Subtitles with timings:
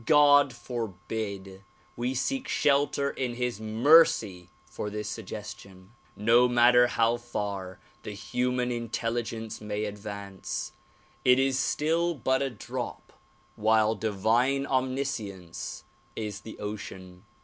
[0.07, 1.63] God forbid!
[1.95, 5.91] We seek shelter in his mercy for this suggestion!
[6.15, 10.71] No matter how far the human intel ligence may advance,
[11.23, 13.13] it is still but a drop
[13.55, 15.83] while divine omniscience
[16.15, 17.23] is the ocean.